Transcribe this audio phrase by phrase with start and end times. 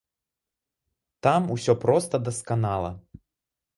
[1.23, 2.91] Там усё проста дасканала.